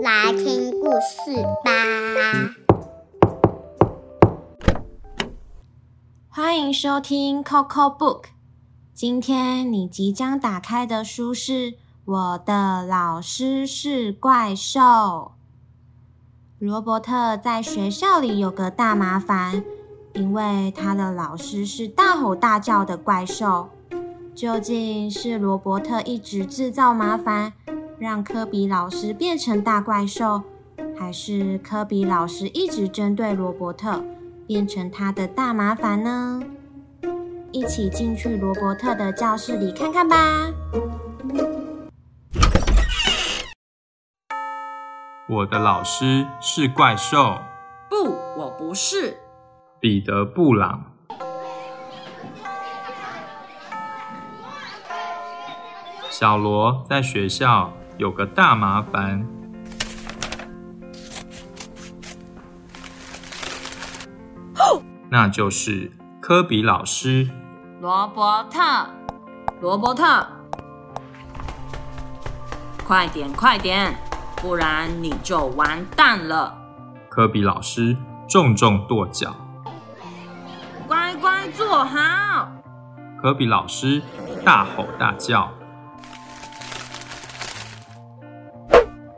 [0.00, 1.72] 来听故事吧。
[6.28, 8.26] 欢迎收听 Coco Book，
[8.94, 11.72] 今天你即将打开的书是
[12.04, 14.80] 《我的老师是怪兽》。
[16.62, 19.64] 罗伯特在学校里有个大麻烦，
[20.12, 23.68] 因为他的老师是大吼大叫的怪兽。
[24.32, 27.52] 究竟是罗伯特一直制造麻烦，
[27.98, 30.42] 让科比老师变成大怪兽，
[30.96, 34.00] 还是科比老师一直针对罗伯特，
[34.46, 36.44] 变成他的大麻烦呢？
[37.50, 40.52] 一起进去罗伯特的教室里看看吧。
[45.32, 47.38] 我的老师是怪兽，
[47.88, 49.16] 不，我不是。
[49.80, 50.92] 彼得·布朗。
[56.10, 59.26] 小罗在学校有个大麻烦，
[65.08, 65.90] 那就是
[66.20, 67.30] 科比老师。
[67.80, 68.60] 罗伯特，
[69.62, 70.26] 罗伯特，
[72.86, 73.96] 快点，快点，
[74.42, 76.52] 不然你就完蛋了。
[77.08, 77.96] 科比老师
[78.28, 79.36] 重重跺脚，
[80.88, 82.50] 乖乖坐好。
[83.16, 84.02] 科比老师
[84.44, 85.48] 大吼大叫。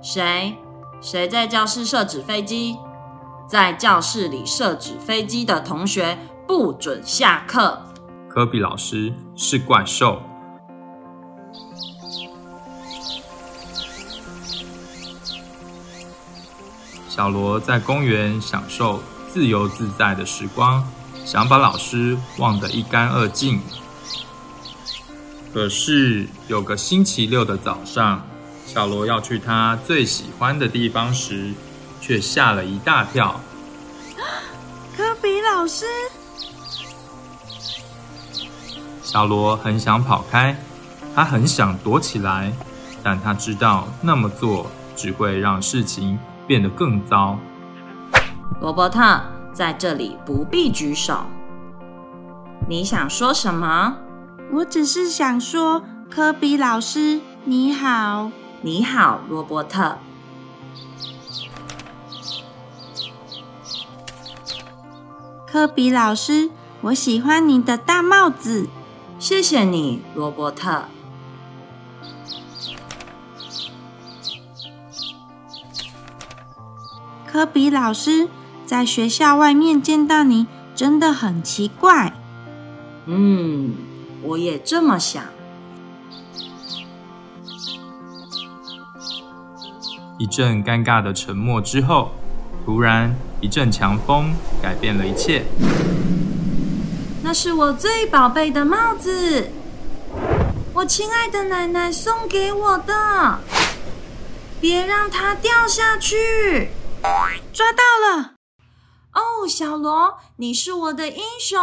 [0.00, 0.56] 谁？
[1.02, 2.78] 谁在教室设纸飞机？
[3.46, 6.16] 在教室里设纸飞机的同学
[6.48, 7.82] 不准下课。
[8.26, 10.22] 科比老师是怪兽。
[17.10, 20.88] 小罗在公园享受自由自在的时光，
[21.26, 23.60] 想把老师忘得一干二净。
[25.52, 28.24] 可是有个星期六的早上，
[28.64, 31.52] 小罗要去他最喜欢的地方时，
[32.00, 33.40] 却吓了一大跳。
[34.96, 35.86] 科比老师，
[39.02, 40.56] 小罗很想跑开，
[41.12, 42.52] 他很想躲起来，
[43.02, 46.16] 但他知道那么做只会让事情
[46.50, 47.38] 变得更糟。
[48.60, 49.20] 罗伯特，
[49.52, 51.26] 在这里不必举手。
[52.68, 53.98] 你想说什么？
[54.54, 58.32] 我只是想说，科比老师你好。
[58.62, 59.98] 你好，罗伯特。
[65.46, 66.50] 科比老师，
[66.80, 68.68] 我喜欢你的大帽子。
[69.20, 70.86] 谢谢你，罗伯特。
[77.30, 78.28] 科比老师，
[78.66, 82.12] 在学校外面见到你真的很奇怪。
[83.06, 83.72] 嗯，
[84.22, 85.22] 我也这么想。
[90.18, 92.10] 一阵尴尬的沉默之后，
[92.64, 95.44] 突然一阵强风改变了一切。
[97.22, 99.50] 那是我最宝贝的帽子，
[100.74, 103.38] 我亲爱的奶奶送给我的。
[104.60, 106.70] 别让它掉下去！
[107.02, 107.82] 抓到
[108.18, 108.34] 了！
[109.14, 111.58] 哦，小罗，你是我的英雄。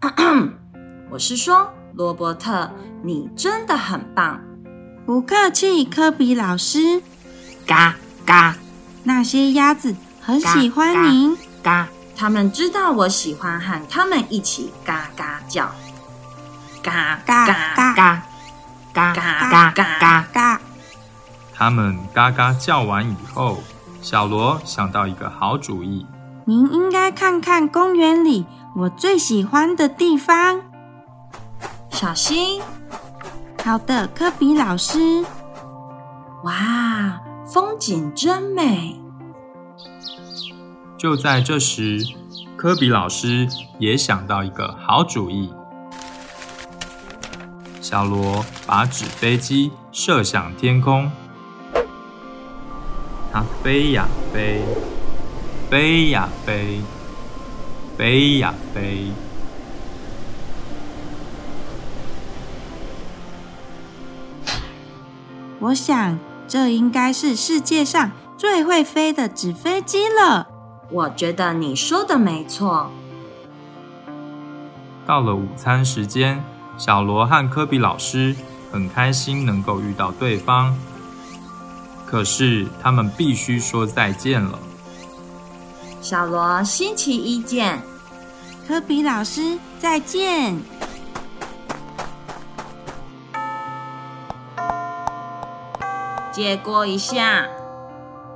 [1.10, 2.68] 我是说，罗伯特，
[3.04, 4.40] 你真的很棒。
[5.06, 7.00] 不客气，科比老师。
[7.64, 7.94] 嘎
[8.26, 8.56] 嘎，
[9.04, 11.36] 那些鸭子很喜欢您。
[11.62, 15.70] 嘎，他们知道我喜欢和他们一起嘎嘎叫。
[16.82, 18.22] 嘎嘎嘎嘎
[18.92, 20.60] 嘎嘎嘎嘎嘎。
[21.56, 23.62] 他们嘎嘎叫完以后，
[24.04, 26.04] 小罗想到一个好主意。
[26.44, 28.44] 您应该看看公园里
[28.76, 30.60] 我最喜欢的地方。
[31.88, 32.60] 小心。
[33.64, 35.24] 好的，科比老师。
[36.42, 38.94] 哇，风景真美！
[40.98, 42.06] 就在这时，
[42.58, 43.48] 科比老师
[43.78, 45.50] 也想到一个好主意。
[47.80, 51.10] 小罗把纸飞机射向天空，
[53.34, 54.62] 它飞呀飞，
[55.68, 56.80] 飞呀飞，
[57.98, 59.08] 飞呀飞。
[65.58, 66.16] 我想，
[66.46, 70.46] 这应该是世界上最会飞的纸飞机了。
[70.88, 72.88] 我觉得你说的没错。
[75.04, 76.40] 到了午餐时间，
[76.78, 78.36] 小罗和科比老师
[78.70, 80.72] 很开心能够遇到对方。
[82.06, 84.58] 可是他们必须说再见了。
[86.00, 87.80] 小罗星期一见，
[88.68, 90.56] 科比老师再见。
[96.30, 97.46] 借过一下。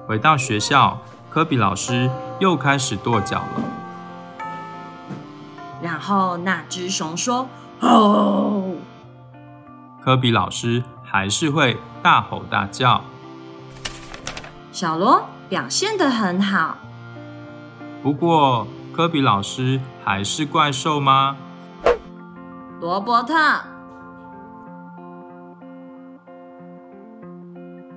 [0.06, 3.62] 回到学校，科比老师又开始跺脚了。
[5.82, 7.49] 然后那只熊说
[7.81, 8.76] ：“哦。”
[10.03, 13.05] 科比老师还是会大吼大叫。
[14.80, 16.78] 小罗表现得很好。
[18.00, 21.36] 不过，科比老师还是怪兽吗？
[22.80, 23.34] 罗伯特。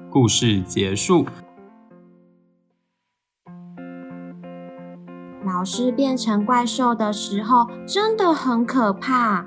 [0.10, 1.28] 故事结束。
[5.46, 9.46] 老师变成怪兽的时候真的很可怕。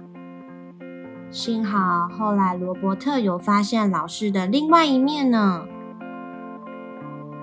[1.32, 5.66] 幸好后来罗伯特有发现老师的另外一面呢。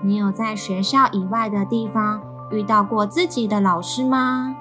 [0.02, 2.20] 你有在学校以外的地方
[2.50, 4.56] 遇到过自己的老师吗？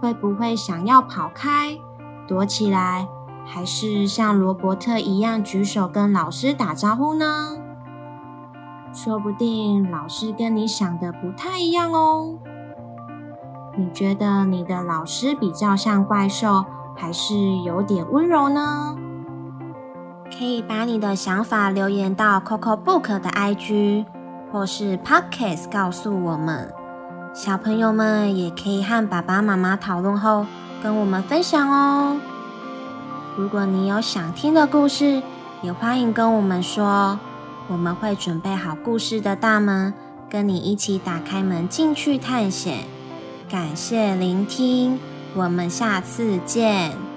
[0.00, 1.78] 会不会想要跑开、
[2.26, 3.08] 躲起来？
[3.44, 7.56] 还是像罗伯特一样举手跟老师打招呼呢？
[8.92, 12.34] 说不定老师跟你想的不太一样哦。
[13.76, 17.34] 你觉得你的老师比较像怪兽，还是
[17.64, 18.94] 有点温柔呢？
[20.30, 24.04] 可以把你的想法留言到 Coco Book 的 IG
[24.52, 26.72] 或是 Podcast 告诉我们。
[27.34, 30.46] 小朋友们也可以和爸爸妈妈讨论后
[30.82, 32.16] 跟我们分享哦。
[33.36, 35.22] 如果你有想听的故事，
[35.62, 37.18] 也欢迎跟我们说，
[37.68, 39.94] 我们会准备好故事的大门，
[40.28, 42.78] 跟你一起打开门进去探险。
[43.48, 44.98] 感谢聆听，
[45.34, 47.07] 我们下次见。